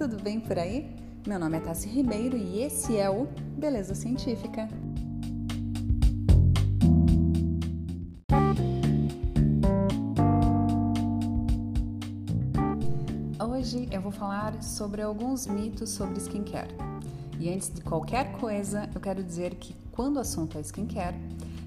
[0.00, 0.96] tudo bem por aí?
[1.26, 3.26] Meu nome é Tassi Ribeiro e esse é o
[3.58, 4.66] Beleza Científica.
[13.38, 16.74] Hoje eu vou falar sobre alguns mitos sobre skincare.
[17.38, 21.18] E antes de qualquer coisa, eu quero dizer que quando o assunto é skincare,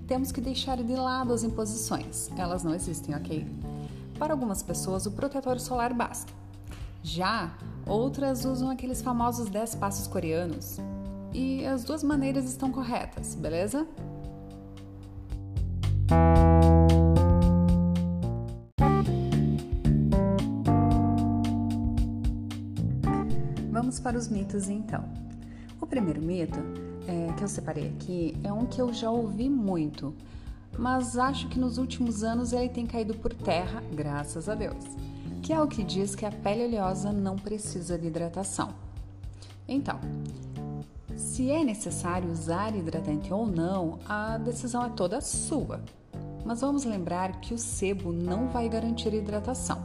[0.07, 2.31] temos que deixar de lado as imposições.
[2.35, 3.45] Elas não existem, ok?
[4.17, 6.42] Para algumas pessoas, o protetor solar basta.
[7.03, 7.53] Já
[7.85, 10.77] outras usam aqueles famosos 10 passos coreanos.
[11.33, 13.85] E as duas maneiras estão corretas, beleza?
[23.69, 25.03] Vamos para os mitos então.
[25.81, 26.59] O primeiro mito
[27.05, 30.15] é, que eu separei aqui é um que eu já ouvi muito,
[30.77, 34.85] mas acho que nos últimos anos ele tem caído por terra, graças a Deus,
[35.43, 38.69] que é o que diz que a pele oleosa não precisa de hidratação.
[39.67, 39.99] Então,
[41.17, 45.81] se é necessário usar hidratante ou não, a decisão é toda sua.
[46.45, 49.83] Mas vamos lembrar que o sebo não vai garantir hidratação.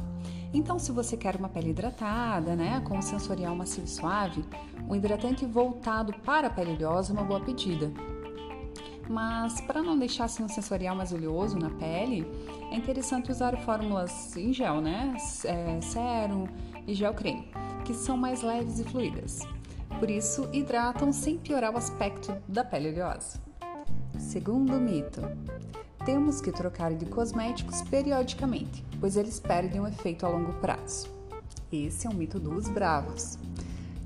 [0.55, 4.45] Então, se você quer uma pele hidratada, né, com sensorial macio e suave,
[4.89, 7.93] um hidratante voltado para a pele oleosa é uma boa pedida.
[9.09, 12.27] Mas para não deixar assim um sensorial mais oleoso na pele,
[12.70, 15.17] é interessante usar fórmulas em gel, né?
[15.45, 15.78] É,
[16.87, 17.50] e gel creme,
[17.84, 19.41] que são mais leves e fluídas.
[19.98, 23.41] Por isso, hidratam sem piorar o aspecto da pele oleosa.
[24.19, 25.22] Segundo mito,
[26.05, 31.09] temos que trocar de cosméticos periodicamente, pois eles perdem o efeito a longo prazo.
[31.72, 33.39] Esse é um mito dos bravos,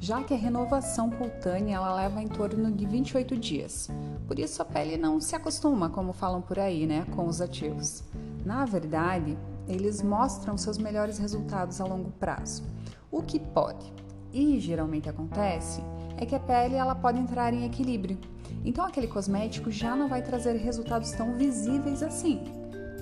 [0.03, 3.89] já que a renovação cutânea ela leva em torno de 28 dias.
[4.27, 8.03] Por isso a pele não se acostuma, como falam por aí, né, com os ativos.
[8.45, 12.65] Na verdade, eles mostram seus melhores resultados a longo prazo.
[13.13, 13.93] O que pode
[14.33, 15.81] e geralmente acontece
[16.17, 18.19] é que a pele ela pode entrar em equilíbrio
[18.65, 22.43] então aquele cosmético já não vai trazer resultados tão visíveis assim,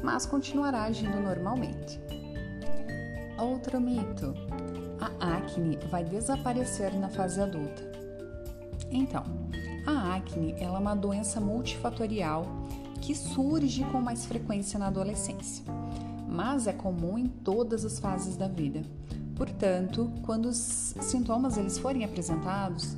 [0.03, 2.01] mas continuará agindo normalmente.
[3.39, 4.35] Outro mito:
[5.01, 7.83] a acne vai desaparecer na fase adulta.
[8.91, 9.25] Então,
[9.87, 12.45] a acne é uma doença multifatorial
[13.01, 15.65] que surge com mais frequência na adolescência,
[16.29, 18.83] mas é comum em todas as fases da vida.
[19.37, 22.95] Portanto, quando os sintomas eles forem apresentados,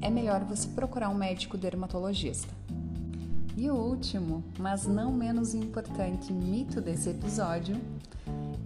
[0.00, 2.52] é melhor você procurar um médico dermatologista.
[3.56, 7.76] E o último, mas não menos importante mito desse episódio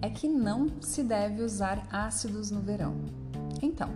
[0.01, 2.95] é que não se deve usar ácidos no verão.
[3.61, 3.89] Então,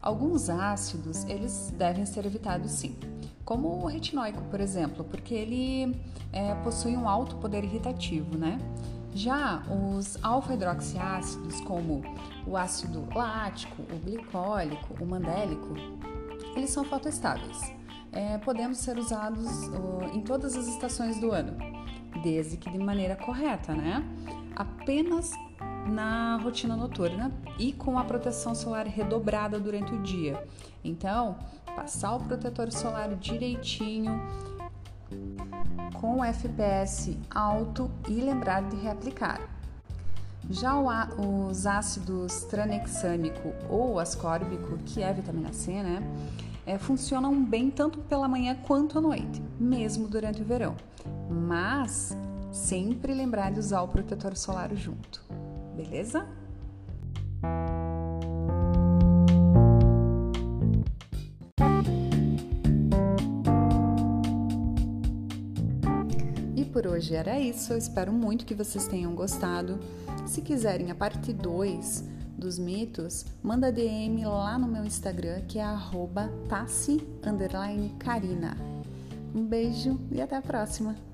[0.00, 2.96] alguns ácidos eles devem ser evitados sim,
[3.44, 5.96] como o retinóico, por exemplo, porque ele
[6.32, 8.58] é, possui um alto poder irritativo, né?
[9.12, 12.02] Já os alfa-hidroxiácidos, como
[12.46, 15.74] o ácido lático, o glicólico, o mandélico,
[16.54, 17.72] eles são fotoestáveis.
[18.12, 21.56] É, podemos ser usados uh, em todas as estações do ano,
[22.22, 24.04] desde que de maneira correta, né?
[24.60, 25.32] Apenas
[25.90, 30.46] na rotina noturna e com a proteção solar redobrada durante o dia.
[30.84, 31.36] Então,
[31.74, 34.20] passar o protetor solar direitinho,
[35.98, 39.40] com FPS alto e lembrar de reaplicar.
[40.50, 46.02] Já os ácidos tranexâmico ou ascórbico, que é vitamina C, né,
[46.66, 50.76] é, funcionam bem tanto pela manhã quanto à noite, mesmo durante o verão.
[51.30, 52.14] Mas
[52.52, 55.22] sempre lembrar de usar o protetor solar junto,
[55.76, 56.26] beleza?
[66.56, 67.72] E por hoje era isso.
[67.72, 69.78] Eu espero muito que vocês tenham gostado.
[70.26, 72.04] Se quiserem a parte 2
[72.36, 75.64] dos mitos, manda DM lá no meu Instagram, que é
[76.48, 78.56] tassi_carina.
[79.34, 81.09] Um beijo e até a próxima!